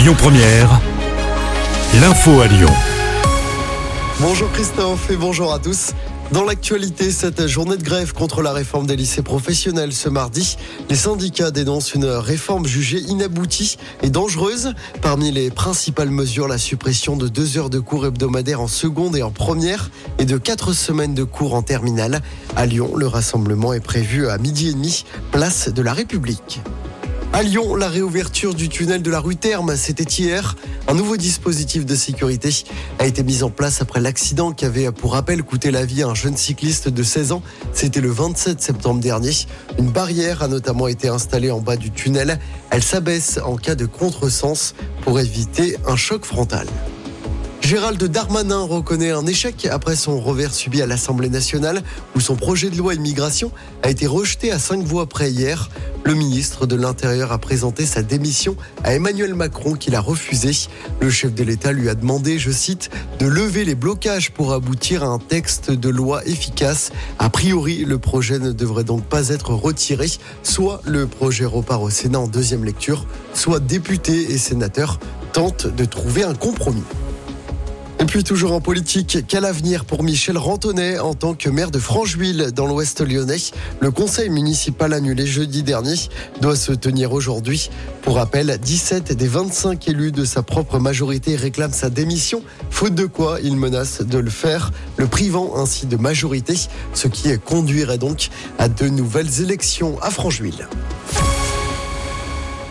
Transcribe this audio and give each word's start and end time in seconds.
Lyon 0.00 0.14
Première, 0.16 0.80
l'info 2.00 2.40
à 2.40 2.46
Lyon. 2.46 2.70
Bonjour 4.18 4.50
Christophe 4.50 5.10
et 5.10 5.16
bonjour 5.16 5.52
à 5.52 5.58
tous. 5.58 5.92
Dans 6.32 6.42
l'actualité, 6.42 7.10
cette 7.10 7.46
journée 7.46 7.76
de 7.76 7.82
grève 7.82 8.14
contre 8.14 8.40
la 8.40 8.54
réforme 8.54 8.86
des 8.86 8.96
lycées 8.96 9.20
professionnels 9.20 9.92
ce 9.92 10.08
mardi, 10.08 10.56
les 10.88 10.96
syndicats 10.96 11.50
dénoncent 11.50 11.92
une 11.92 12.06
réforme 12.06 12.66
jugée 12.66 13.00
inaboutie 13.00 13.76
et 14.02 14.08
dangereuse. 14.08 14.72
Parmi 15.02 15.32
les 15.32 15.50
principales 15.50 16.08
mesures, 16.08 16.48
la 16.48 16.56
suppression 16.56 17.14
de 17.18 17.28
deux 17.28 17.58
heures 17.58 17.68
de 17.68 17.78
cours 17.78 18.06
hebdomadaires 18.06 18.62
en 18.62 18.68
seconde 18.68 19.16
et 19.16 19.22
en 19.22 19.30
première 19.30 19.90
et 20.18 20.24
de 20.24 20.38
quatre 20.38 20.72
semaines 20.72 21.14
de 21.14 21.24
cours 21.24 21.52
en 21.52 21.60
terminale. 21.60 22.22
À 22.56 22.64
Lyon, 22.64 22.96
le 22.96 23.06
rassemblement 23.06 23.74
est 23.74 23.80
prévu 23.80 24.30
à 24.30 24.38
midi 24.38 24.70
et 24.70 24.72
demi, 24.72 25.04
place 25.30 25.68
de 25.68 25.82
la 25.82 25.92
République. 25.92 26.62
À 27.32 27.42
Lyon, 27.44 27.76
la 27.76 27.88
réouverture 27.88 28.54
du 28.54 28.68
tunnel 28.68 29.02
de 29.02 29.10
la 29.10 29.20
rue 29.20 29.36
Terme, 29.36 29.76
c'était 29.76 30.02
hier. 30.02 30.56
Un 30.88 30.94
nouveau 30.94 31.16
dispositif 31.16 31.86
de 31.86 31.94
sécurité 31.94 32.50
a 32.98 33.06
été 33.06 33.22
mis 33.22 33.44
en 33.44 33.50
place 33.50 33.80
après 33.80 34.00
l'accident 34.00 34.50
qui 34.50 34.64
avait, 34.64 34.90
pour 34.90 35.12
rappel, 35.12 35.44
coûté 35.44 35.70
la 35.70 35.84
vie 35.84 36.02
à 36.02 36.08
un 36.08 36.14
jeune 36.14 36.36
cycliste 36.36 36.88
de 36.88 37.02
16 37.04 37.30
ans. 37.30 37.42
C'était 37.72 38.00
le 38.00 38.10
27 38.10 38.60
septembre 38.60 39.00
dernier. 39.00 39.30
Une 39.78 39.90
barrière 39.90 40.42
a 40.42 40.48
notamment 40.48 40.88
été 40.88 41.06
installée 41.06 41.52
en 41.52 41.60
bas 41.60 41.76
du 41.76 41.92
tunnel. 41.92 42.40
Elle 42.70 42.82
s'abaisse 42.82 43.38
en 43.44 43.56
cas 43.56 43.76
de 43.76 43.86
contresens 43.86 44.74
pour 45.02 45.20
éviter 45.20 45.76
un 45.86 45.94
choc 45.94 46.24
frontal. 46.24 46.66
Gérald 47.60 48.02
Darmanin 48.02 48.62
reconnaît 48.62 49.12
un 49.12 49.24
échec 49.26 49.68
après 49.70 49.94
son 49.94 50.18
revers 50.18 50.52
subi 50.52 50.82
à 50.82 50.86
l'Assemblée 50.86 51.28
nationale 51.28 51.84
où 52.16 52.20
son 52.20 52.34
projet 52.34 52.68
de 52.68 52.76
loi 52.76 52.94
immigration 52.94 53.52
a 53.84 53.90
été 53.90 54.08
rejeté 54.08 54.50
à 54.50 54.58
cinq 54.58 54.82
voix 54.82 55.06
près 55.06 55.30
hier. 55.30 55.68
Le 56.02 56.14
ministre 56.14 56.66
de 56.66 56.76
l'Intérieur 56.76 57.30
a 57.30 57.38
présenté 57.38 57.84
sa 57.84 58.02
démission 58.02 58.56
à 58.84 58.94
Emmanuel 58.94 59.34
Macron 59.34 59.74
qui 59.74 59.90
l'a 59.90 60.00
refusé. 60.00 60.50
Le 61.00 61.10
chef 61.10 61.34
de 61.34 61.44
l'État 61.44 61.72
lui 61.72 61.88
a 61.88 61.94
demandé, 61.94 62.38
je 62.38 62.50
cite, 62.50 62.90
de 63.18 63.26
lever 63.26 63.64
les 63.64 63.74
blocages 63.74 64.30
pour 64.30 64.52
aboutir 64.52 65.04
à 65.04 65.08
un 65.08 65.18
texte 65.18 65.70
de 65.70 65.88
loi 65.88 66.24
efficace. 66.26 66.90
A 67.18 67.28
priori, 67.28 67.84
le 67.84 67.98
projet 67.98 68.38
ne 68.38 68.52
devrait 68.52 68.84
donc 68.84 69.04
pas 69.04 69.28
être 69.28 69.52
retiré. 69.52 70.06
Soit 70.42 70.80
le 70.86 71.06
projet 71.06 71.44
repart 71.44 71.82
au 71.82 71.90
Sénat 71.90 72.20
en 72.20 72.28
deuxième 72.28 72.64
lecture, 72.64 73.06
soit 73.34 73.60
députés 73.60 74.32
et 74.32 74.38
sénateurs 74.38 74.98
tentent 75.32 75.66
de 75.66 75.84
trouver 75.84 76.24
un 76.24 76.34
compromis. 76.34 76.82
Et 78.00 78.06
puis 78.06 78.24
toujours 78.24 78.52
en 78.52 78.62
politique, 78.62 79.18
quel 79.28 79.44
avenir 79.44 79.84
pour 79.84 80.02
Michel 80.02 80.38
Rantonnet 80.38 80.98
en 80.98 81.12
tant 81.12 81.34
que 81.34 81.50
maire 81.50 81.70
de 81.70 81.78
Francheville 81.78 82.50
dans 82.50 82.66
l'ouest 82.66 83.06
lyonnais? 83.06 83.36
Le 83.78 83.90
conseil 83.90 84.30
municipal 84.30 84.94
annulé 84.94 85.26
jeudi 85.26 85.62
dernier 85.62 85.96
doit 86.40 86.56
se 86.56 86.72
tenir 86.72 87.12
aujourd'hui. 87.12 87.68
Pour 88.00 88.16
rappel, 88.16 88.56
17 88.58 89.12
des 89.12 89.28
25 89.28 89.86
élus 89.88 90.12
de 90.12 90.24
sa 90.24 90.42
propre 90.42 90.78
majorité 90.78 91.36
réclament 91.36 91.74
sa 91.74 91.90
démission, 91.90 92.42
faute 92.70 92.94
de 92.94 93.04
quoi 93.04 93.38
il 93.42 93.56
menace 93.56 94.00
de 94.00 94.16
le 94.16 94.30
faire, 94.30 94.72
le 94.96 95.06
privant 95.06 95.58
ainsi 95.58 95.84
de 95.84 95.98
majorité, 95.98 96.54
ce 96.94 97.06
qui 97.06 97.28
conduirait 97.38 97.98
donc 97.98 98.30
à 98.58 98.70
de 98.70 98.88
nouvelles 98.88 99.42
élections 99.42 100.00
à 100.00 100.10
Francheville. 100.10 100.66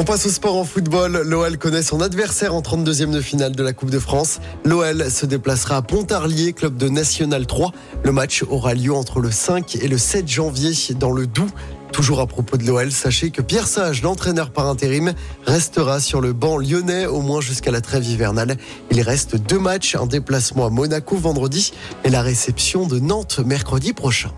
On 0.00 0.04
passe 0.04 0.24
au 0.24 0.30
sport 0.30 0.56
en 0.56 0.64
football. 0.64 1.24
L'OL 1.26 1.58
connaît 1.58 1.82
son 1.82 2.00
adversaire 2.00 2.54
en 2.54 2.62
32e 2.62 3.10
de 3.10 3.20
finale 3.20 3.54
de 3.54 3.62
la 3.62 3.74
Coupe 3.74 3.90
de 3.90 3.98
France. 3.98 4.40
L'OL 4.64 5.10
se 5.10 5.26
déplacera 5.26 5.76
à 5.76 5.82
Pontarlier, 5.82 6.54
club 6.54 6.78
de 6.78 6.88
National 6.88 7.46
3. 7.46 7.70
Le 8.02 8.10
match 8.10 8.42
aura 8.48 8.72
lieu 8.72 8.94
entre 8.94 9.20
le 9.20 9.30
5 9.30 9.76
et 9.76 9.88
le 9.88 9.98
7 9.98 10.26
janvier 10.26 10.72
dans 10.94 11.12
le 11.12 11.26
Doubs. 11.26 11.50
Toujours 11.92 12.20
à 12.20 12.26
propos 12.26 12.56
de 12.56 12.64
l'OL, 12.64 12.90
sachez 12.90 13.28
que 13.28 13.42
Pierre 13.42 13.66
Sage, 13.66 14.00
l'entraîneur 14.00 14.52
par 14.52 14.68
intérim, 14.68 15.12
restera 15.44 16.00
sur 16.00 16.22
le 16.22 16.32
banc 16.32 16.56
lyonnais 16.56 17.04
au 17.04 17.20
moins 17.20 17.42
jusqu'à 17.42 17.70
la 17.70 17.82
trêve 17.82 18.06
hivernale. 18.06 18.56
Il 18.90 19.02
reste 19.02 19.36
deux 19.36 19.58
matchs, 19.58 19.96
un 19.96 20.06
déplacement 20.06 20.64
à 20.64 20.70
Monaco 20.70 21.16
vendredi 21.16 21.74
et 22.04 22.08
la 22.08 22.22
réception 22.22 22.86
de 22.86 22.98
Nantes 23.00 23.40
mercredi 23.44 23.92
prochain. 23.92 24.30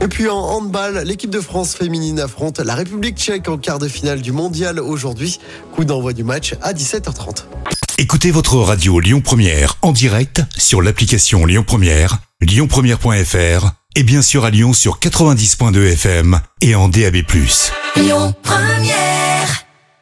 Et 0.00 0.08
puis 0.08 0.28
en 0.28 0.38
handball, 0.38 1.02
l'équipe 1.04 1.30
de 1.30 1.40
France 1.40 1.74
féminine 1.74 2.20
affronte 2.20 2.58
la 2.58 2.74
République 2.74 3.16
tchèque 3.16 3.48
en 3.48 3.58
quart 3.58 3.78
de 3.78 3.88
finale 3.88 4.20
du 4.20 4.32
mondial 4.32 4.80
aujourd'hui. 4.80 5.38
Coup 5.72 5.84
d'envoi 5.84 6.12
du 6.12 6.24
match 6.24 6.54
à 6.62 6.72
17h30. 6.72 7.44
Écoutez 7.98 8.30
votre 8.30 8.56
radio 8.56 8.98
Lyon 8.98 9.20
Première 9.20 9.76
en 9.82 9.92
direct 9.92 10.42
sur 10.56 10.82
l'application 10.82 11.46
Lyon 11.46 11.64
Première, 11.64 12.18
lyonpremière.fr 12.40 13.70
et 13.96 14.02
bien 14.02 14.22
sûr 14.22 14.44
à 14.44 14.50
Lyon 14.50 14.72
sur 14.72 14.98
90.2 14.98 15.92
FM 15.92 16.40
et 16.60 16.74
en 16.74 16.88
DAB+. 16.88 17.18
Lyon 17.96 18.34
Première 18.42 19.33